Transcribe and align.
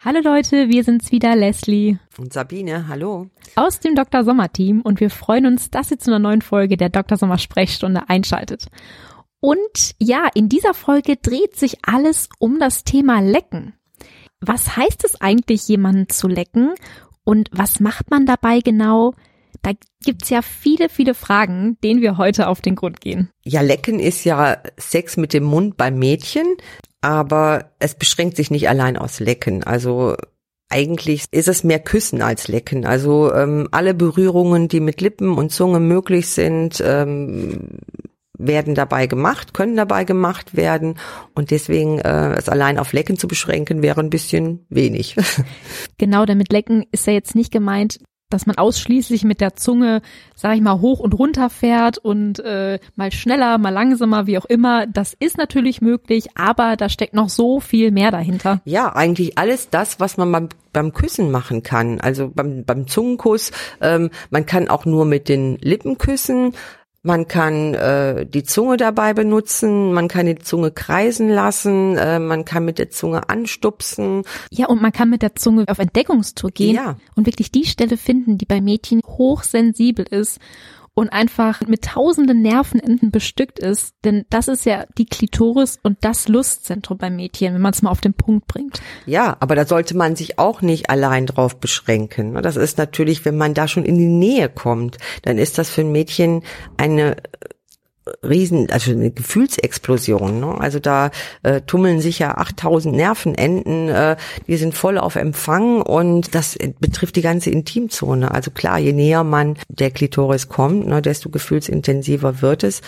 Hallo 0.00 0.20
Leute, 0.22 0.68
wir 0.68 0.84
sind's 0.84 1.10
wieder, 1.10 1.34
Leslie 1.34 1.98
Und 2.18 2.32
Sabine, 2.32 2.86
hallo. 2.86 3.30
aus 3.56 3.80
dem 3.80 3.96
Dr. 3.96 4.22
Sommer 4.22 4.52
Team 4.52 4.80
und 4.80 5.00
wir 5.00 5.10
freuen 5.10 5.46
uns, 5.46 5.70
dass 5.70 5.90
ihr 5.90 5.98
zu 5.98 6.10
einer 6.10 6.20
neuen 6.20 6.40
Folge 6.40 6.76
der 6.76 6.88
Dr. 6.88 7.18
Sommer 7.18 7.38
Sprechstunde 7.38 8.08
einschaltet. 8.08 8.66
Und 9.40 9.96
ja, 9.98 10.28
in 10.34 10.48
dieser 10.48 10.72
Folge 10.74 11.16
dreht 11.16 11.56
sich 11.56 11.78
alles 11.82 12.28
um 12.38 12.60
das 12.60 12.84
Thema 12.84 13.20
Lecken. 13.20 13.74
Was 14.40 14.76
heißt 14.76 15.04
es 15.04 15.20
eigentlich, 15.20 15.66
jemanden 15.66 16.08
zu 16.08 16.28
lecken 16.28 16.74
und 17.24 17.48
was 17.52 17.80
macht 17.80 18.08
man 18.08 18.24
dabei 18.24 18.60
genau? 18.60 19.14
Da 19.62 19.72
gibt's 20.04 20.30
ja 20.30 20.42
viele, 20.42 20.88
viele 20.88 21.14
Fragen, 21.14 21.76
denen 21.82 22.00
wir 22.02 22.16
heute 22.18 22.46
auf 22.46 22.60
den 22.60 22.76
Grund 22.76 23.00
gehen. 23.00 23.30
Ja, 23.42 23.62
Lecken 23.62 23.98
ist 23.98 24.22
ja 24.22 24.58
Sex 24.76 25.16
mit 25.16 25.32
dem 25.32 25.42
Mund 25.42 25.76
beim 25.76 25.98
Mädchen, 25.98 26.46
aber 27.00 27.72
es 27.78 27.94
beschränkt 27.94 28.36
sich 28.36 28.50
nicht 28.50 28.68
allein 28.68 28.96
aus 28.96 29.20
Lecken. 29.20 29.64
Also 29.64 30.16
eigentlich 30.68 31.24
ist 31.30 31.48
es 31.48 31.64
mehr 31.64 31.78
Küssen 31.78 32.22
als 32.22 32.48
Lecken. 32.48 32.84
Also 32.84 33.32
ähm, 33.32 33.68
alle 33.70 33.94
Berührungen, 33.94 34.68
die 34.68 34.80
mit 34.80 35.00
Lippen 35.00 35.34
und 35.34 35.50
Zunge 35.50 35.80
möglich 35.80 36.28
sind, 36.28 36.82
ähm, 36.84 37.78
werden 38.38 38.74
dabei 38.74 39.06
gemacht, 39.06 39.52
können 39.52 39.76
dabei 39.76 40.04
gemacht 40.04 40.56
werden 40.56 40.98
und 41.34 41.50
deswegen 41.50 41.98
äh, 41.98 42.34
es 42.34 42.48
allein 42.48 42.78
auf 42.78 42.92
Lecken 42.92 43.18
zu 43.18 43.26
beschränken 43.26 43.82
wäre 43.82 44.00
ein 44.00 44.10
bisschen 44.10 44.64
wenig. 44.68 45.16
Genau, 46.00 46.24
damit 46.26 46.52
Lecken 46.52 46.84
ist 46.92 47.08
ja 47.08 47.12
jetzt 47.12 47.34
nicht 47.34 47.50
gemeint, 47.50 47.98
dass 48.30 48.46
man 48.46 48.58
ausschließlich 48.58 49.24
mit 49.24 49.40
der 49.40 49.54
Zunge, 49.54 50.02
sag 50.34 50.54
ich 50.54 50.60
mal, 50.60 50.80
hoch 50.80 51.00
und 51.00 51.14
runter 51.14 51.48
fährt 51.48 51.98
und 51.98 52.40
äh, 52.40 52.78
mal 52.94 53.10
schneller, 53.10 53.58
mal 53.58 53.70
langsamer, 53.70 54.26
wie 54.26 54.38
auch 54.38 54.44
immer. 54.44 54.86
Das 54.86 55.14
ist 55.18 55.38
natürlich 55.38 55.80
möglich, 55.80 56.28
aber 56.34 56.76
da 56.76 56.88
steckt 56.88 57.14
noch 57.14 57.30
so 57.30 57.60
viel 57.60 57.90
mehr 57.90 58.10
dahinter. 58.10 58.60
Ja, 58.64 58.94
eigentlich 58.94 59.38
alles 59.38 59.70
das, 59.70 59.98
was 59.98 60.18
man 60.18 60.30
beim, 60.30 60.48
beim 60.72 60.92
Küssen 60.92 61.30
machen 61.30 61.62
kann. 61.62 62.00
Also 62.00 62.30
beim, 62.34 62.64
beim 62.64 62.86
Zungenkuss, 62.86 63.50
ähm, 63.80 64.10
man 64.30 64.44
kann 64.44 64.68
auch 64.68 64.84
nur 64.84 65.06
mit 65.06 65.28
den 65.28 65.56
Lippen 65.56 65.96
küssen. 65.96 66.54
Man 67.02 67.28
kann 67.28 67.74
äh, 67.74 68.26
die 68.26 68.42
Zunge 68.42 68.76
dabei 68.76 69.14
benutzen, 69.14 69.92
man 69.92 70.08
kann 70.08 70.26
die 70.26 70.34
Zunge 70.36 70.72
kreisen 70.72 71.28
lassen, 71.28 71.96
äh, 71.96 72.18
man 72.18 72.44
kann 72.44 72.64
mit 72.64 72.78
der 72.78 72.90
Zunge 72.90 73.28
anstupsen. 73.28 74.24
Ja, 74.50 74.66
und 74.66 74.82
man 74.82 74.90
kann 74.92 75.08
mit 75.08 75.22
der 75.22 75.36
Zunge 75.36 75.64
auf 75.68 75.78
Entdeckungstour 75.78 76.50
gehen 76.50 76.74
Ja. 76.74 76.96
und 77.14 77.26
wirklich 77.26 77.52
die 77.52 77.64
Stelle 77.66 77.96
finden, 77.96 78.36
die 78.36 78.46
bei 78.46 78.60
Mädchen 78.60 79.00
hochsensibel 79.06 80.06
ist 80.10 80.38
und 80.98 81.10
einfach 81.10 81.60
mit 81.60 81.84
tausenden 81.84 82.42
Nervenenden 82.42 83.12
bestückt 83.12 83.60
ist. 83.60 83.94
Denn 84.04 84.24
das 84.30 84.48
ist 84.48 84.66
ja 84.66 84.84
die 84.98 85.06
Klitoris 85.06 85.78
und 85.80 85.98
das 86.00 86.26
Lustzentrum 86.26 86.98
bei 86.98 87.08
Mädchen, 87.08 87.54
wenn 87.54 87.60
man 87.60 87.72
es 87.72 87.82
mal 87.82 87.90
auf 87.90 88.00
den 88.00 88.14
Punkt 88.14 88.48
bringt. 88.48 88.82
Ja, 89.06 89.36
aber 89.38 89.54
da 89.54 89.64
sollte 89.64 89.96
man 89.96 90.16
sich 90.16 90.40
auch 90.40 90.60
nicht 90.60 90.90
allein 90.90 91.26
drauf 91.26 91.60
beschränken. 91.60 92.34
Das 92.42 92.56
ist 92.56 92.78
natürlich, 92.78 93.24
wenn 93.24 93.36
man 93.36 93.54
da 93.54 93.68
schon 93.68 93.84
in 93.84 93.96
die 93.96 94.06
Nähe 94.06 94.48
kommt, 94.48 94.98
dann 95.22 95.38
ist 95.38 95.56
das 95.58 95.70
für 95.70 95.82
ein 95.82 95.92
Mädchen 95.92 96.42
eine 96.76 97.16
riesen, 98.22 98.70
also 98.70 98.90
eine 98.92 99.10
Gefühlsexplosion. 99.10 100.40
Ne? 100.40 100.60
Also 100.60 100.78
da 100.78 101.10
äh, 101.42 101.60
tummeln 101.62 102.00
sich 102.00 102.18
ja 102.18 102.36
8000 102.36 102.94
Nervenenden, 102.94 103.88
äh, 103.88 104.16
die 104.46 104.56
sind 104.56 104.74
voll 104.74 104.98
auf 104.98 105.16
Empfang 105.16 105.82
und 105.82 106.34
das 106.34 106.56
betrifft 106.80 107.16
die 107.16 107.22
ganze 107.22 107.50
Intimzone. 107.50 108.30
Also 108.30 108.50
klar, 108.50 108.78
je 108.78 108.92
näher 108.92 109.24
man 109.24 109.56
der 109.68 109.90
Klitoris 109.90 110.48
kommt, 110.48 110.86
ne, 110.86 111.02
desto 111.02 111.30
gefühlsintensiver 111.30 112.42
wird 112.42 112.64
es. 112.64 112.82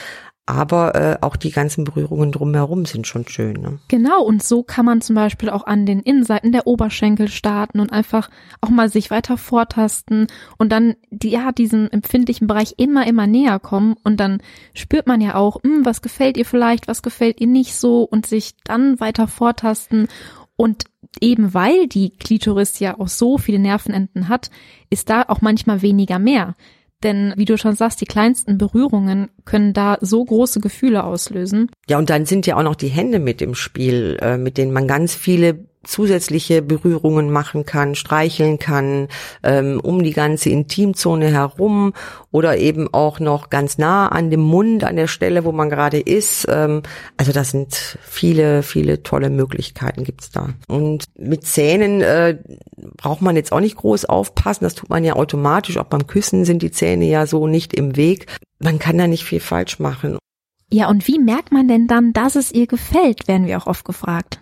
Aber 0.47 0.95
äh, 0.97 1.19
auch 1.21 1.37
die 1.37 1.53
ganzen 1.53 1.85
Berührungen 1.85 2.33
drumherum 2.33 2.85
sind 2.85 3.07
schon 3.07 3.27
schön. 3.29 3.61
Ne? 3.61 3.79
Genau, 3.87 4.23
und 4.23 4.43
so 4.43 4.65
kann 4.65 4.85
man 4.85 5.01
zum 5.01 5.15
Beispiel 5.15 5.49
auch 5.49 5.65
an 5.65 5.87
den 5.87 6.01
Innenseiten 6.01 6.51
der 6.51 6.67
Oberschenkel 6.67 7.29
starten 7.29 7.79
und 7.79 7.93
einfach 7.93 8.31
auch 8.61 8.71
mal 8.71 8.89
sich 8.89 9.11
weiter 9.11 9.37
vortasten 9.37 10.27
und 10.59 10.73
dann 10.73 10.97
die, 11.11 11.31
ja 11.31 11.53
diesem 11.53 11.89
empfindlichen 11.91 12.49
Bereich 12.49 12.75
immer, 12.79 13.07
immer 13.07 13.29
näher 13.29 13.61
kommen 13.61 13.95
und 14.03 14.19
dann 14.19 14.43
spürt 14.75 15.07
man 15.07 15.21
ja 15.21 15.37
auch, 15.37 15.63
hm, 15.63 15.85
was 15.85 16.03
gefällt 16.03 16.37
ihr 16.37 16.47
vielleicht, 16.47 16.89
was 16.89 17.03
gefällt 17.03 17.41
ihr 17.41 17.47
nicht 17.47 17.77
so 17.77 18.03
und 18.03 18.27
sich 18.27 18.57
dann 18.65 18.99
weiter 18.99 19.29
vortasten 19.29 20.09
und 20.57 20.85
eben 21.21 21.55
weil 21.55 21.87
die 21.87 22.11
Klitoris 22.11 22.79
ja 22.79 22.99
auch 22.99 23.09
so 23.09 23.39
viele 23.39 23.59
Nervenenden 23.59 24.29
hat, 24.29 24.51
ist 24.91 25.11
da 25.11 25.25
auch 25.29 25.41
manchmal 25.41 25.83
weniger 25.83 26.19
mehr. 26.19 26.55
Denn 27.03 27.33
wie 27.37 27.47
du 27.47 27.57
schon 27.57 27.75
sagst, 27.75 28.01
die 28.01 28.07
kleinsten 28.07 28.59
Berührungen 28.59 29.31
können 29.45 29.73
da 29.73 29.97
so 30.01 30.23
große 30.25 30.61
Gefühle 30.61 31.05
auslösen. 31.05 31.71
Ja, 31.89 31.99
und 31.99 32.11
dann 32.11 32.27
sind 32.27 32.47
ja 32.47 32.57
auch 32.57 32.63
noch 32.63 32.75
die 32.77 32.89
Hände 32.89 33.19
mit 33.19 33.41
im 33.41 33.55
Spiel, 33.55 34.19
äh, 34.21 34.37
mit 34.37 34.59
denen 34.59 34.73
man 34.73 34.87
ganz 34.87 35.15
viele 35.15 35.70
zusätzliche 35.85 36.61
Berührungen 36.61 37.31
machen 37.31 37.65
kann, 37.65 37.95
streicheln 37.95 38.59
kann, 38.59 39.09
ähm, 39.43 39.81
um 39.83 40.03
die 40.03 40.13
ganze 40.13 40.51
Intimzone 40.51 41.33
herum 41.33 41.95
oder 42.31 42.59
eben 42.59 42.93
auch 42.93 43.19
noch 43.19 43.49
ganz 43.49 43.79
nah 43.79 44.09
an 44.09 44.31
dem 44.31 44.41
Mund, 44.41 44.85
an 44.85 44.97
der 44.97 45.07
Stelle, 45.07 45.45
wo 45.45 45.53
man 45.53 45.71
gerade 45.71 45.99
ist. 45.99 46.47
Ähm, 46.51 46.83
also 47.17 47.33
das 47.33 47.51
sind 47.51 47.99
viele, 48.03 48.63
viele 48.63 49.03
tolle 49.03 49.31
Möglichkeiten 49.31 50.05
gibt's 50.05 50.31
da. 50.31 50.51
Und 50.69 51.05
mit 51.19 51.45
Zähnen 51.45 52.03
äh, 52.03 52.39
braucht 52.97 53.23
man 53.23 53.37
jetzt 53.37 53.53
auch 53.53 53.61
nicht 53.61 53.77
groß 53.77 54.05
aufpassen. 54.05 54.65
Das 54.65 54.75
tut 54.75 54.91
man 54.91 55.03
ja 55.03 55.15
automatisch. 55.15 55.79
Auch 55.79 55.85
beim 55.85 56.07
Küssen 56.07 56.45
sind 56.45 56.63
die 56.63 56.71
Zähne 56.71 57.07
ja 57.07 57.27
so 57.27 57.47
nicht 57.47 57.73
im 57.73 57.97
Weg. 57.97 58.27
Man 58.59 58.79
kann 58.79 58.99
da 58.99 59.07
nicht 59.07 59.25
viel 59.25 59.41
falsch 59.41 59.79
machen. 59.79 60.19
Ja, 60.71 60.89
und 60.89 61.09
wie 61.09 61.19
merkt 61.19 61.53
man 61.53 61.67
denn 61.67 61.87
dann, 61.87 62.13
dass 62.13 62.37
es 62.37 62.53
ihr 62.53 62.67
gefällt, 62.67 63.27
werden 63.27 63.47
wir 63.47 63.59
auch 63.59 63.67
oft 63.67 63.85
gefragt. 63.85 64.41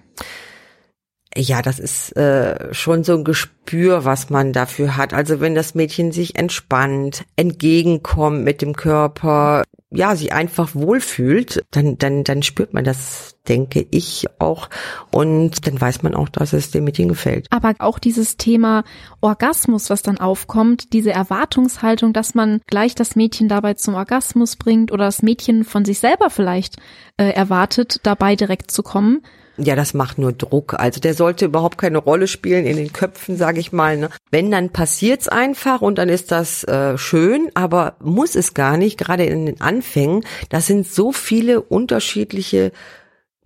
Ja, 1.40 1.62
das 1.62 1.78
ist 1.78 2.16
äh, 2.16 2.74
schon 2.74 3.04
so 3.04 3.14
ein 3.14 3.22
Gespür, 3.22 4.04
was 4.04 4.28
man 4.28 4.52
dafür 4.52 4.96
hat. 4.96 5.14
Also 5.14 5.38
wenn 5.38 5.54
das 5.54 5.76
Mädchen 5.76 6.10
sich 6.10 6.34
entspannt, 6.34 7.24
entgegenkommt 7.36 8.42
mit 8.42 8.60
dem 8.60 8.74
Körper, 8.74 9.62
ja, 9.90 10.16
sich 10.16 10.32
einfach 10.32 10.74
wohlfühlt, 10.74 11.64
dann, 11.70 11.96
dann, 11.96 12.24
dann 12.24 12.42
spürt 12.42 12.74
man 12.74 12.82
das, 12.82 13.36
denke 13.46 13.86
ich 13.92 14.26
auch. 14.40 14.68
Und 15.12 15.64
dann 15.68 15.80
weiß 15.80 16.02
man 16.02 16.16
auch, 16.16 16.28
dass 16.28 16.52
es 16.52 16.72
dem 16.72 16.82
Mädchen 16.82 17.08
gefällt. 17.08 17.46
Aber 17.50 17.72
auch 17.78 18.00
dieses 18.00 18.36
Thema 18.36 18.82
Orgasmus, 19.20 19.90
was 19.90 20.02
dann 20.02 20.18
aufkommt, 20.18 20.92
diese 20.92 21.12
Erwartungshaltung, 21.12 22.12
dass 22.12 22.34
man 22.34 22.60
gleich 22.66 22.96
das 22.96 23.14
Mädchen 23.14 23.48
dabei 23.48 23.74
zum 23.74 23.94
Orgasmus 23.94 24.56
bringt 24.56 24.90
oder 24.90 25.04
das 25.04 25.22
Mädchen 25.22 25.62
von 25.62 25.84
sich 25.84 26.00
selber 26.00 26.30
vielleicht 26.30 26.78
äh, 27.16 27.30
erwartet, 27.30 28.00
dabei 28.02 28.34
direkt 28.34 28.72
zu 28.72 28.82
kommen. 28.82 29.22
Ja, 29.58 29.74
das 29.74 29.92
macht 29.92 30.18
nur 30.18 30.32
Druck. 30.32 30.74
Also 30.74 31.00
der 31.00 31.14
sollte 31.14 31.46
überhaupt 31.46 31.78
keine 31.78 31.98
Rolle 31.98 32.28
spielen 32.28 32.64
in 32.64 32.76
den 32.76 32.92
Köpfen, 32.92 33.36
sage 33.36 33.58
ich 33.58 33.72
mal. 33.72 33.96
Ne? 33.96 34.08
Wenn, 34.30 34.50
dann 34.52 34.70
passiert's 34.70 35.26
einfach 35.26 35.82
und 35.82 35.98
dann 35.98 36.08
ist 36.08 36.30
das 36.30 36.62
äh, 36.64 36.96
schön, 36.96 37.50
aber 37.54 37.96
muss 38.00 38.36
es 38.36 38.54
gar 38.54 38.76
nicht, 38.76 38.98
gerade 38.98 39.24
in 39.24 39.46
den 39.46 39.60
Anfängen. 39.60 40.24
Das 40.48 40.68
sind 40.68 40.86
so 40.86 41.10
viele 41.10 41.60
unterschiedliche 41.60 42.70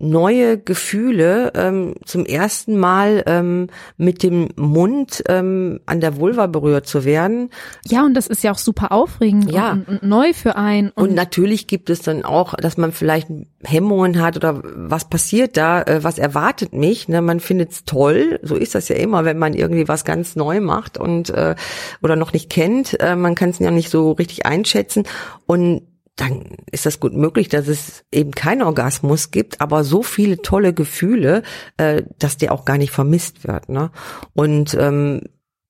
neue 0.03 0.57
Gefühle 0.57 1.51
ähm, 1.55 1.95
zum 2.05 2.25
ersten 2.25 2.77
Mal 2.77 3.23
ähm, 3.25 3.67
mit 3.97 4.21
dem 4.23 4.49
Mund 4.55 5.23
ähm, 5.29 5.79
an 5.85 6.01
der 6.01 6.17
Vulva 6.17 6.47
berührt 6.47 6.85
zu 6.87 7.05
werden. 7.05 7.49
Ja, 7.85 8.05
und 8.05 8.13
das 8.13 8.27
ist 8.27 8.43
ja 8.43 8.51
auch 8.51 8.57
super 8.57 8.91
aufregend 8.91 9.51
Ja. 9.51 9.71
und, 9.71 9.87
und, 9.87 10.01
und 10.01 10.09
neu 10.09 10.33
für 10.33 10.55
einen. 10.55 10.89
Und 10.89 11.13
natürlich 11.15 11.67
gibt 11.67 11.89
es 11.89 12.01
dann 12.01 12.25
auch, 12.25 12.53
dass 12.55 12.77
man 12.77 12.91
vielleicht 12.91 13.27
Hemmungen 13.63 14.21
hat 14.21 14.35
oder 14.35 14.61
was 14.63 15.09
passiert 15.09 15.57
da, 15.57 15.81
äh, 15.81 16.03
was 16.03 16.17
erwartet 16.19 16.73
mich. 16.73 17.07
Ne? 17.07 17.21
Man 17.21 17.39
findet 17.39 17.71
es 17.71 17.85
toll, 17.85 18.39
so 18.43 18.55
ist 18.55 18.75
das 18.75 18.89
ja 18.89 18.97
immer, 18.97 19.25
wenn 19.25 19.37
man 19.37 19.53
irgendwie 19.53 19.87
was 19.87 20.03
ganz 20.05 20.35
neu 20.35 20.59
macht 20.59 20.97
und 20.97 21.29
äh, 21.29 21.55
oder 22.01 22.15
noch 22.15 22.33
nicht 22.33 22.49
kennt. 22.49 22.99
Äh, 22.99 23.15
man 23.15 23.35
kann 23.35 23.49
es 23.51 23.59
ja 23.59 23.71
nicht 23.71 23.89
so 23.89 24.11
richtig 24.11 24.45
einschätzen 24.45 25.03
und 25.45 25.81
dann 26.15 26.43
ist 26.71 26.85
das 26.85 26.99
gut 26.99 27.13
möglich, 27.13 27.49
dass 27.49 27.67
es 27.67 28.03
eben 28.11 28.31
keinen 28.31 28.61
Orgasmus 28.61 29.31
gibt, 29.31 29.61
aber 29.61 29.83
so 29.83 30.03
viele 30.03 30.41
tolle 30.41 30.73
Gefühle, 30.73 31.41
äh, 31.77 32.03
dass 32.19 32.37
der 32.37 32.51
auch 32.51 32.65
gar 32.65 32.77
nicht 32.77 32.91
vermisst 32.91 33.47
wird. 33.47 33.69
Ne? 33.69 33.89
Und 34.33 34.75
ähm, 34.79 35.21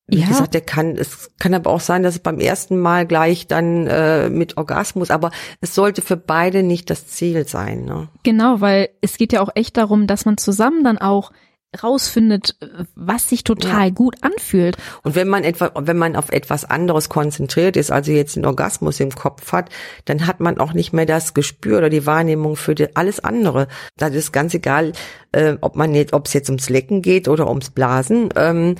wie 0.08 0.20
Ja. 0.20 0.28
gesagt, 0.28 0.54
der 0.54 0.60
kann, 0.62 0.98
es 0.98 1.32
kann 1.40 1.54
aber 1.54 1.70
auch 1.70 1.80
sein, 1.80 2.04
dass 2.04 2.16
es 2.16 2.20
beim 2.20 2.40
ersten 2.40 2.78
Mal 2.78 3.08
gleich 3.08 3.48
dann 3.48 3.88
äh, 3.88 4.30
mit 4.30 4.58
Orgasmus, 4.58 5.12
aber 5.12 5.32
es 5.62 5.76
sollte 5.76 6.02
für 6.02 6.18
beide 6.18 6.62
nicht 6.62 6.90
das 6.90 7.08
Ziel 7.08 7.48
sein. 7.48 7.86
Ne? 7.86 8.10
Genau, 8.24 8.60
weil 8.60 8.90
es 9.00 9.18
geht 9.18 9.32
ja 9.32 9.40
auch 9.42 9.52
echt 9.56 9.78
darum, 9.78 10.06
dass 10.08 10.26
man 10.26 10.38
zusammen 10.38 10.84
dann 10.84 10.98
auch 10.98 11.32
rausfindet, 11.82 12.58
was 12.96 13.30
sich 13.30 13.44
total 13.44 13.92
gut 13.92 14.16
anfühlt. 14.22 14.78
Und 15.04 15.16
wenn 15.16 15.28
man 15.28 15.44
etwa, 15.44 15.72
wenn 15.76 15.98
man 15.98 16.16
auf 16.16 16.32
etwas 16.32 16.66
anderes 16.66 17.10
konzentriert 17.10 17.78
ist, 17.78 17.92
also 17.92 18.12
jetzt 18.12 18.36
einen 18.36 18.46
Orgasmus 18.46 19.00
im 19.00 19.12
Kopf 19.12 19.52
hat, 19.52 19.70
dann 20.06 20.28
hat 20.28 20.40
man 20.40 20.58
auch 20.60 20.74
nicht 20.74 20.94
mehr 20.94 21.06
das 21.06 21.34
Gespür 21.34 21.80
oder 21.80 21.90
die 21.90 22.06
Wahrnehmung 22.06 22.56
für 22.56 22.76
die, 22.76 22.96
alles 22.96 23.20
andere. 23.20 23.68
Da 23.98 24.08
ist 24.08 24.34
ganz 24.34 24.54
egal, 24.54 24.94
äh, 25.32 25.56
ob 25.62 25.76
man 25.76 25.96
jetzt, 25.96 26.14
ob 26.14 26.28
es 26.28 26.34
jetzt 26.34 26.50
ums 26.50 26.70
Lecken 26.70 27.02
geht 27.02 27.28
oder 27.28 27.48
ums 27.50 27.70
Blasen. 27.70 28.30
Ähm, 28.36 28.76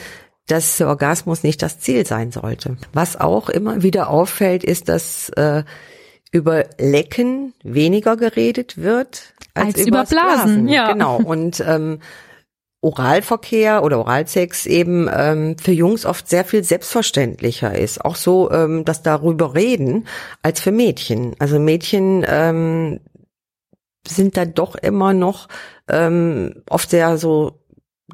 dass 0.48 0.76
der 0.76 0.90
Orgasmus 0.90 1.44
nicht 1.44 1.62
das 1.62 1.80
Ziel 1.80 2.06
sein 2.06 2.34
sollte. 2.34 2.76
Was 2.92 3.18
auch 3.18 3.48
immer 3.48 3.82
wieder 3.82 4.10
auffällt, 4.10 4.66
ist, 4.66 4.90
dass 4.90 5.30
äh, 5.30 5.64
über 6.34 6.66
Lecken 6.78 7.54
weniger 7.64 8.18
geredet 8.18 8.78
wird 8.78 9.34
als, 9.54 9.76
Als 9.76 9.88
über 9.88 9.88
übers 9.88 10.10
Blasen, 10.10 10.68
ja. 10.68 10.92
Genau. 10.92 11.18
Und 11.18 11.64
ähm, 11.66 12.00
Oralverkehr 12.84 13.84
oder 13.84 14.00
Oralsex 14.00 14.66
eben 14.66 15.10
ähm, 15.12 15.58
für 15.58 15.72
Jungs 15.72 16.06
oft 16.06 16.28
sehr 16.28 16.44
viel 16.44 16.64
selbstverständlicher 16.64 17.78
ist. 17.78 18.04
Auch 18.04 18.16
so, 18.16 18.52
ähm, 18.52 18.84
dass 18.86 19.02
darüber 19.02 19.56
reden 19.56 20.06
als 20.42 20.60
für 20.60 20.72
Mädchen. 20.72 21.34
Also 21.40 21.60
Mädchen 21.60 22.26
ähm, 22.28 23.00
sind 24.06 24.36
da 24.36 24.46
doch 24.46 24.76
immer 24.76 25.14
noch 25.14 25.48
ähm, 25.88 26.64
oft 26.70 26.90
sehr 26.90 27.18
so 27.18 27.64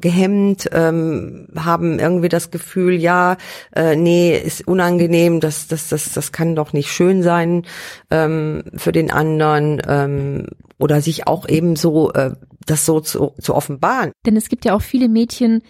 gehemmt, 0.00 0.68
ähm, 0.72 1.48
haben 1.56 1.98
irgendwie 1.98 2.28
das 2.28 2.50
Gefühl, 2.50 2.94
ja, 2.94 3.36
äh, 3.74 3.96
nee, 3.96 4.36
ist 4.36 4.66
unangenehm, 4.66 5.40
das, 5.40 5.66
das, 5.66 5.88
das, 5.88 6.12
das 6.12 6.32
kann 6.32 6.54
doch 6.54 6.72
nicht 6.72 6.90
schön 6.90 7.22
sein 7.22 7.66
ähm, 8.10 8.62
für 8.76 8.92
den 8.92 9.10
anderen 9.10 9.82
ähm, 9.86 10.46
oder 10.78 11.00
sich 11.00 11.26
auch 11.26 11.48
eben 11.48 11.76
so 11.76 12.12
äh, 12.12 12.32
das 12.66 12.86
so 12.86 13.00
zu, 13.00 13.32
zu 13.40 13.54
offenbaren. 13.54 14.12
Denn 14.26 14.36
es 14.36 14.48
gibt 14.48 14.64
ja 14.64 14.74
auch 14.74 14.82
viele 14.82 15.08
Mädchen, 15.08 15.62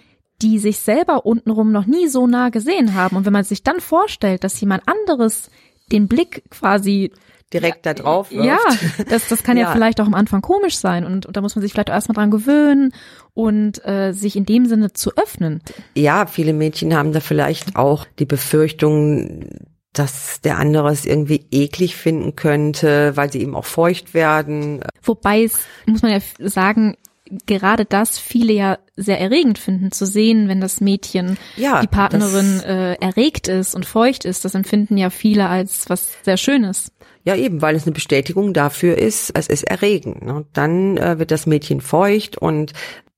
die 0.42 0.58
sich 0.58 0.78
selber 0.78 1.26
untenrum 1.26 1.72
noch 1.72 1.86
nie 1.86 2.08
so 2.08 2.26
nah 2.26 2.48
gesehen 2.48 2.94
haben. 2.94 3.16
Und 3.16 3.26
wenn 3.26 3.32
man 3.32 3.44
sich 3.44 3.62
dann 3.62 3.80
vorstellt, 3.80 4.44
dass 4.44 4.60
jemand 4.60 4.82
anderes 4.86 5.50
den 5.92 6.08
Blick 6.08 6.44
quasi 6.50 7.12
Direkt 7.52 7.84
da 7.84 7.94
drauf 7.94 8.30
wirft. 8.30 8.46
Ja, 8.46 8.58
das, 9.08 9.26
das 9.26 9.42
kann 9.42 9.56
ja. 9.56 9.64
Ja. 9.66 9.72
vielleicht 9.72 10.00
auch 10.00 10.06
am 10.06 10.14
Anfang 10.14 10.40
komisch 10.40 10.78
sein 10.78 11.04
und, 11.04 11.26
und 11.26 11.36
da 11.36 11.40
muss 11.40 11.56
man 11.56 11.62
sich 11.62 11.72
vielleicht 11.72 11.90
auch 11.90 11.94
erstmal 11.94 12.14
dran 12.14 12.30
gewöhnen 12.30 12.94
und 13.34 13.84
äh, 13.84 14.12
sich 14.12 14.36
in 14.36 14.46
dem 14.46 14.66
Sinne 14.66 14.92
zu 14.92 15.10
öffnen. 15.16 15.60
Ja, 15.96 16.26
viele 16.26 16.52
Mädchen 16.52 16.96
haben 16.96 17.12
da 17.12 17.18
vielleicht 17.18 17.74
auch 17.74 18.06
die 18.20 18.24
Befürchtung, 18.24 19.46
dass 19.92 20.40
der 20.40 20.58
andere 20.58 20.90
es 20.90 21.04
irgendwie 21.04 21.46
eklig 21.50 21.96
finden 21.96 22.36
könnte, 22.36 23.16
weil 23.16 23.32
sie 23.32 23.40
eben 23.42 23.56
auch 23.56 23.64
feucht 23.64 24.14
werden. 24.14 24.82
Wobei 25.02 25.42
es, 25.44 25.58
muss 25.86 26.02
man 26.02 26.12
ja 26.12 26.20
sagen, 26.48 26.96
gerade 27.46 27.84
das 27.84 28.18
viele 28.18 28.52
ja 28.52 28.78
sehr 28.96 29.20
erregend 29.20 29.58
finden, 29.58 29.92
zu 29.92 30.06
sehen, 30.06 30.48
wenn 30.48 30.60
das 30.60 30.80
Mädchen, 30.80 31.38
Ja, 31.56 31.80
die 31.80 31.86
Partnerin 31.86 32.60
äh, 32.60 32.94
erregt 32.94 33.48
ist 33.48 33.74
und 33.74 33.84
feucht 33.86 34.24
ist. 34.24 34.44
Das 34.44 34.54
empfinden 34.54 34.96
ja 34.96 35.10
viele 35.10 35.48
als 35.48 35.88
was 35.88 36.12
sehr 36.22 36.36
Schönes. 36.36 36.92
Ja, 37.24 37.36
eben, 37.36 37.60
weil 37.60 37.76
es 37.76 37.84
eine 37.84 37.92
Bestätigung 37.92 38.54
dafür 38.54 38.96
ist, 38.96 39.30
es 39.34 39.46
ist 39.48 39.64
erregend. 39.64 40.24
Ne? 40.24 40.46
Dann 40.52 40.96
äh, 40.96 41.18
wird 41.18 41.30
das 41.30 41.46
Mädchen 41.46 41.80
feucht 41.80 42.36
und 42.38 42.72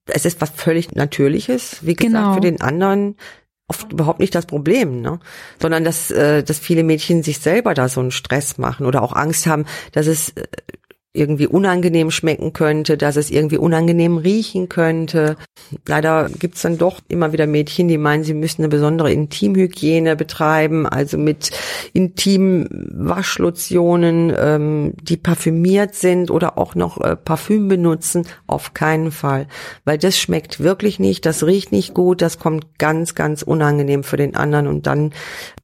es 0.06 0.24
ist 0.24 0.40
was 0.40 0.50
völlig 0.50 0.92
Natürliches. 0.94 1.78
Wie 1.82 1.94
gesagt, 1.94 2.12
Genau. 2.12 2.34
für 2.34 2.40
den 2.40 2.60
anderen 2.60 3.16
oft 3.72 3.90
überhaupt 3.90 4.20
nicht 4.20 4.34
das 4.34 4.44
Problem, 4.44 5.00
ne? 5.00 5.18
sondern 5.60 5.82
dass, 5.82 6.10
äh, 6.10 6.42
dass 6.42 6.58
viele 6.58 6.84
Mädchen 6.84 7.22
sich 7.22 7.38
selber 7.38 7.72
da 7.72 7.88
so 7.88 8.00
einen 8.00 8.10
Stress 8.10 8.58
machen 8.58 8.84
oder 8.84 9.02
auch 9.02 9.14
Angst 9.14 9.46
haben, 9.46 9.64
dass 9.92 10.06
es 10.06 10.30
äh, 10.30 10.44
irgendwie 11.14 11.46
unangenehm 11.46 12.10
schmecken 12.10 12.54
könnte, 12.54 12.96
dass 12.96 13.16
es 13.16 13.30
irgendwie 13.30 13.58
unangenehm 13.58 14.16
riechen 14.16 14.70
könnte. 14.70 15.36
Leider 15.86 16.30
gibt's 16.30 16.62
dann 16.62 16.78
doch 16.78 17.00
immer 17.08 17.34
wieder 17.34 17.46
Mädchen, 17.46 17.88
die 17.88 17.98
meinen, 17.98 18.24
sie 18.24 18.32
müssen 18.32 18.62
eine 18.62 18.70
besondere 18.70 19.12
Intimhygiene 19.12 20.16
betreiben, 20.16 20.86
also 20.86 21.18
mit 21.18 21.50
Intim-Waschlotionen, 21.92 24.32
ähm, 24.38 24.94
die 25.02 25.18
parfümiert 25.18 25.94
sind 25.94 26.30
oder 26.30 26.56
auch 26.56 26.74
noch 26.74 26.98
äh, 27.02 27.14
Parfüm 27.14 27.68
benutzen. 27.68 28.26
Auf 28.46 28.72
keinen 28.72 29.10
Fall, 29.10 29.48
weil 29.84 29.98
das 29.98 30.18
schmeckt 30.18 30.60
wirklich 30.60 30.98
nicht, 30.98 31.26
das 31.26 31.44
riecht 31.44 31.72
nicht 31.72 31.92
gut, 31.92 32.22
das 32.22 32.38
kommt 32.38 32.78
ganz, 32.78 33.14
ganz 33.14 33.42
unangenehm 33.42 34.02
für 34.02 34.16
den 34.16 34.34
anderen 34.34 34.66
und 34.66 34.86
dann 34.86 35.12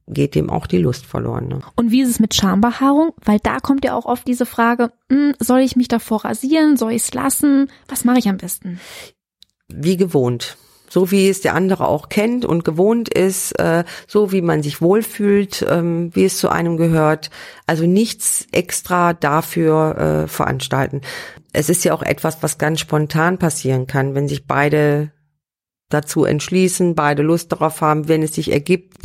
geht 0.09 0.35
dem 0.35 0.49
auch 0.49 0.67
die 0.67 0.79
Lust 0.79 1.05
verloren. 1.05 1.47
Ne? 1.47 1.61
Und 1.75 1.91
wie 1.91 2.01
ist 2.01 2.09
es 2.09 2.19
mit 2.19 2.33
Schambehaarung? 2.33 3.13
Weil 3.23 3.39
da 3.39 3.59
kommt 3.59 3.85
ja 3.85 3.95
auch 3.95 4.05
oft 4.05 4.27
diese 4.27 4.45
Frage, 4.45 4.91
hm, 5.09 5.33
soll 5.39 5.59
ich 5.59 5.75
mich 5.75 5.87
davor 5.87 6.25
rasieren? 6.25 6.77
Soll 6.77 6.91
ich 6.91 7.03
es 7.03 7.13
lassen? 7.13 7.69
Was 7.87 8.03
mache 8.03 8.19
ich 8.19 8.27
am 8.27 8.37
besten? 8.37 8.79
wie 9.69 9.97
gewohnt. 9.97 10.57
So 10.91 11.11
wie 11.11 11.29
es 11.29 11.41
der 11.41 11.53
andere 11.53 11.87
auch 11.87 12.09
kennt 12.09 12.45
und 12.45 12.65
gewohnt 12.65 13.09
ist, 13.09 13.51
äh, 13.59 13.83
so 14.07 14.31
wie 14.31 14.41
man 14.41 14.63
sich 14.63 14.81
wohlfühlt, 14.81 15.63
ähm, 15.69 16.09
wie 16.15 16.25
es 16.25 16.39
zu 16.39 16.49
einem 16.49 16.77
gehört. 16.77 17.29
Also 17.67 17.85
nichts 17.85 18.47
extra 18.51 19.13
dafür 19.13 20.23
äh, 20.23 20.27
veranstalten. 20.27 21.01
Es 21.53 21.69
ist 21.69 21.83
ja 21.83 21.93
auch 21.93 22.01
etwas, 22.01 22.41
was 22.41 22.57
ganz 22.57 22.79
spontan 22.79 23.37
passieren 23.37 23.85
kann, 23.85 24.15
wenn 24.15 24.27
sich 24.27 24.47
beide 24.47 25.11
dazu 25.89 26.23
entschließen, 26.23 26.95
beide 26.95 27.23
Lust 27.23 27.51
darauf 27.51 27.81
haben, 27.81 28.07
wenn 28.07 28.23
es 28.23 28.35
sich 28.35 28.51
ergibt. 28.51 28.97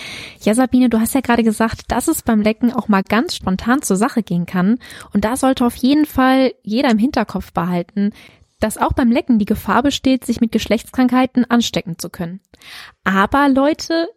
Ja, 0.42 0.54
Sabine, 0.54 0.88
du 0.88 1.00
hast 1.00 1.14
ja 1.14 1.20
gerade 1.20 1.42
gesagt, 1.42 1.84
dass 1.88 2.08
es 2.08 2.22
beim 2.22 2.40
Lecken 2.40 2.72
auch 2.72 2.88
mal 2.88 3.02
ganz 3.02 3.34
spontan 3.34 3.82
zur 3.82 3.96
Sache 3.96 4.22
gehen 4.22 4.46
kann. 4.46 4.78
Und 5.12 5.25
da 5.25 5.36
sollte 5.36 5.64
auf 5.66 5.76
jeden 5.76 6.06
Fall 6.06 6.52
jeder 6.62 6.90
im 6.90 6.98
Hinterkopf 6.98 7.52
behalten, 7.52 8.12
dass 8.60 8.78
auch 8.78 8.92
beim 8.92 9.10
Lecken 9.10 9.38
die 9.38 9.44
Gefahr 9.44 9.82
besteht, 9.82 10.25
sich 10.25 10.40
mit 10.40 10.52
Geschlechtskrankheiten 10.52 11.44
anstecken 11.50 11.98
zu 11.98 12.08
können. 12.10 12.40
Aber 13.02 13.48
Leute, 13.48 14.08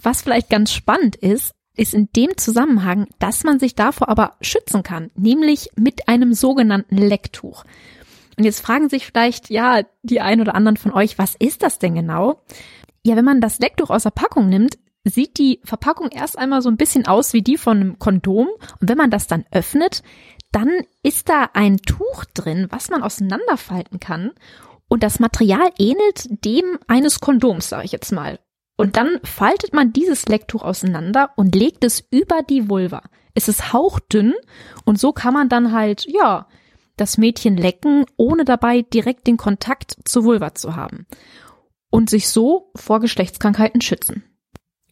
was 0.00 0.22
vielleicht 0.22 0.50
ganz 0.50 0.72
spannend 0.72 1.16
ist, 1.16 1.52
ist 1.78 1.94
in 1.94 2.08
dem 2.14 2.36
Zusammenhang, 2.36 3.06
dass 3.18 3.44
man 3.44 3.58
sich 3.58 3.74
davor 3.74 4.08
aber 4.08 4.36
schützen 4.40 4.82
kann, 4.82 5.10
nämlich 5.14 5.70
mit 5.76 6.08
einem 6.08 6.34
sogenannten 6.34 6.96
Lecktuch. 6.96 7.64
Und 8.38 8.44
jetzt 8.44 8.60
fragen 8.60 8.88
sich 8.88 9.04
vielleicht, 9.04 9.50
ja, 9.50 9.82
die 10.02 10.20
ein 10.20 10.40
oder 10.40 10.54
anderen 10.54 10.76
von 10.76 10.92
euch, 10.92 11.18
was 11.18 11.34
ist 11.34 11.64
das 11.64 11.80
denn 11.80 11.96
genau? 11.96 12.40
Ja, 13.04 13.16
wenn 13.16 13.24
man 13.24 13.40
das 13.40 13.58
Lecktuch 13.58 13.90
aus 13.90 14.04
der 14.04 14.10
Packung 14.10 14.48
nimmt, 14.48 14.78
sieht 15.02 15.38
die 15.38 15.60
Verpackung 15.64 16.08
erst 16.10 16.38
einmal 16.38 16.62
so 16.62 16.68
ein 16.68 16.76
bisschen 16.76 17.06
aus 17.06 17.32
wie 17.32 17.42
die 17.42 17.56
von 17.56 17.80
einem 17.80 17.98
Kondom. 17.98 18.46
Und 18.80 18.88
wenn 18.88 18.96
man 18.96 19.10
das 19.10 19.26
dann 19.26 19.44
öffnet, 19.50 20.04
dann 20.52 20.70
ist 21.02 21.28
da 21.28 21.50
ein 21.52 21.78
Tuch 21.78 22.24
drin, 22.32 22.68
was 22.70 22.90
man 22.90 23.02
auseinanderfalten 23.02 23.98
kann. 23.98 24.30
Und 24.86 25.02
das 25.02 25.18
Material 25.18 25.70
ähnelt 25.78 26.44
dem 26.44 26.78
eines 26.86 27.20
Kondoms, 27.20 27.68
sage 27.68 27.86
ich 27.86 27.92
jetzt 27.92 28.12
mal. 28.12 28.38
Und 28.76 28.96
dann 28.96 29.18
faltet 29.24 29.74
man 29.74 29.92
dieses 29.92 30.26
Lecktuch 30.26 30.62
auseinander 30.62 31.30
und 31.34 31.56
legt 31.56 31.82
es 31.82 32.06
über 32.12 32.42
die 32.42 32.70
Vulva. 32.70 33.02
Es 33.34 33.48
ist 33.48 33.72
hauchdünn 33.72 34.34
und 34.84 35.00
so 35.00 35.12
kann 35.12 35.34
man 35.34 35.48
dann 35.48 35.72
halt, 35.72 36.06
ja, 36.06 36.46
das 37.00 37.18
Mädchen 37.18 37.56
lecken, 37.56 38.04
ohne 38.16 38.44
dabei 38.44 38.82
direkt 38.82 39.26
den 39.26 39.36
Kontakt 39.36 39.96
zur 40.04 40.24
Vulva 40.24 40.54
zu 40.54 40.76
haben. 40.76 41.06
Und 41.90 42.10
sich 42.10 42.28
so 42.28 42.70
vor 42.76 43.00
Geschlechtskrankheiten 43.00 43.80
schützen. 43.80 44.24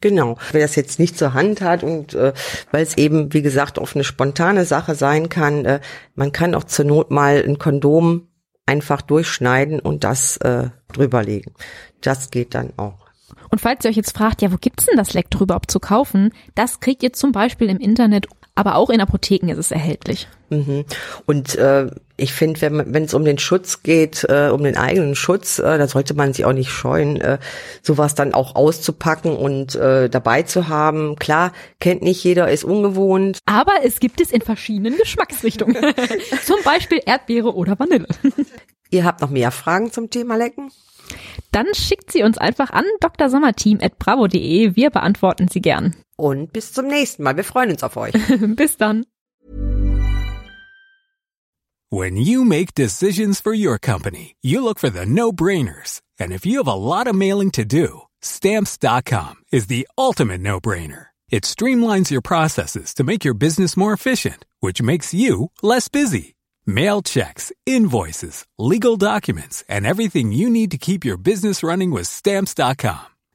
Genau. 0.00 0.36
Wer 0.52 0.62
das 0.62 0.76
jetzt 0.76 0.98
nicht 0.98 1.16
zur 1.18 1.34
Hand 1.34 1.60
hat 1.60 1.82
und 1.82 2.14
äh, 2.14 2.32
weil 2.70 2.82
es 2.82 2.96
eben, 2.96 3.32
wie 3.32 3.42
gesagt, 3.42 3.78
oft 3.78 3.96
eine 3.96 4.04
spontane 4.04 4.64
Sache 4.64 4.94
sein 4.94 5.28
kann, 5.28 5.64
äh, 5.64 5.80
man 6.14 6.32
kann 6.32 6.54
auch 6.54 6.64
zur 6.64 6.84
Not 6.84 7.10
mal 7.10 7.42
ein 7.46 7.58
Kondom 7.58 8.28
einfach 8.66 9.00
durchschneiden 9.00 9.80
und 9.80 10.04
das 10.04 10.36
äh, 10.38 10.70
drüberlegen. 10.92 11.54
Das 12.02 12.30
geht 12.30 12.54
dann 12.54 12.72
auch. 12.76 13.06
Und 13.50 13.60
falls 13.60 13.84
ihr 13.84 13.90
euch 13.90 13.96
jetzt 13.96 14.16
fragt, 14.16 14.42
ja, 14.42 14.52
wo 14.52 14.56
gibt's 14.56 14.86
denn 14.86 14.96
das 14.96 15.14
Lecktuch 15.14 15.40
überhaupt 15.40 15.70
zu 15.70 15.80
kaufen? 15.80 16.32
Das 16.54 16.80
kriegt 16.80 17.02
ihr 17.02 17.12
zum 17.12 17.32
Beispiel 17.32 17.68
im 17.68 17.78
Internet, 17.78 18.26
aber 18.56 18.74
auch 18.76 18.88
in 18.88 19.00
Apotheken 19.00 19.50
ist 19.50 19.58
es 19.58 19.70
erhältlich. 19.70 20.26
Mhm. 20.48 20.86
Und 21.26 21.56
äh, 21.56 21.88
ich 22.16 22.32
finde, 22.32 22.60
wenn 22.62 23.04
es 23.04 23.12
um 23.12 23.24
den 23.24 23.38
Schutz 23.38 23.82
geht, 23.82 24.24
äh, 24.28 24.48
um 24.48 24.64
den 24.64 24.78
eigenen 24.78 25.14
Schutz, 25.14 25.58
äh, 25.58 25.76
da 25.76 25.86
sollte 25.86 26.14
man 26.14 26.32
sich 26.32 26.46
auch 26.46 26.54
nicht 26.54 26.70
scheuen, 26.70 27.20
äh, 27.20 27.38
sowas 27.82 28.14
dann 28.14 28.32
auch 28.32 28.56
auszupacken 28.56 29.36
und 29.36 29.74
äh, 29.74 30.08
dabei 30.08 30.42
zu 30.42 30.68
haben. 30.68 31.16
Klar, 31.16 31.52
kennt 31.80 32.00
nicht 32.02 32.24
jeder, 32.24 32.50
ist 32.50 32.64
ungewohnt. 32.64 33.38
Aber 33.44 33.72
es 33.84 34.00
gibt 34.00 34.22
es 34.22 34.30
in 34.30 34.40
verschiedenen 34.40 34.96
Geschmacksrichtungen. 34.96 35.76
zum 36.44 36.56
Beispiel 36.64 37.02
Erdbeere 37.04 37.54
oder 37.54 37.78
Vanille. 37.78 38.08
Ihr 38.90 39.04
habt 39.04 39.20
noch 39.20 39.30
mehr 39.30 39.50
Fragen 39.50 39.92
zum 39.92 40.08
Thema 40.08 40.36
Lecken? 40.36 40.70
Dann 41.52 41.66
schickt 41.74 42.10
sie 42.10 42.22
uns 42.22 42.38
einfach 42.38 42.70
an 42.70 42.84
drsommerteam.bravo.de. 43.00 44.76
Wir 44.76 44.90
beantworten 44.90 45.48
sie 45.48 45.60
gern. 45.60 45.94
Und 46.16 46.52
bis 46.52 46.72
zum 46.72 46.86
nächsten 46.86 47.22
Mal. 47.22 47.36
Wir 47.36 47.44
freuen 47.44 47.70
uns 47.70 47.82
auf 47.82 47.96
euch. 47.96 48.14
Bis 48.56 48.76
dann. 48.76 49.04
When 51.88 52.16
you 52.16 52.44
make 52.44 52.74
decisions 52.74 53.40
for 53.40 53.54
your 53.54 53.78
company, 53.78 54.34
you 54.42 54.60
look 54.60 54.78
for 54.78 54.90
the 54.90 55.06
no-brainers. 55.06 56.00
And 56.18 56.32
if 56.32 56.44
you 56.44 56.58
have 56.58 56.68
a 56.68 56.74
lot 56.74 57.06
of 57.06 57.14
mailing 57.14 57.52
to 57.52 57.64
do, 57.64 58.06
Stamps.com 58.22 59.36
is 59.52 59.68
the 59.68 59.86
ultimate 59.96 60.40
no 60.40 60.60
brainer. 60.60 61.06
It 61.30 61.44
streamlines 61.44 62.10
your 62.10 62.22
processes 62.22 62.94
to 62.94 63.04
make 63.04 63.24
your 63.24 63.34
business 63.34 63.76
more 63.76 63.92
efficient, 63.92 64.44
which 64.60 64.82
makes 64.82 65.14
you 65.14 65.50
less 65.62 65.88
busy. 65.88 66.34
Mail 66.66 67.02
checks, 67.02 67.52
invoices, 67.64 68.44
legal 68.58 68.96
documents, 68.96 69.62
and 69.68 69.86
everything 69.86 70.32
you 70.32 70.50
need 70.50 70.72
to 70.72 70.78
keep 70.78 71.04
your 71.04 71.16
business 71.16 71.62
running 71.62 71.90
with 71.92 72.08
Stamps.com. 72.08 73.15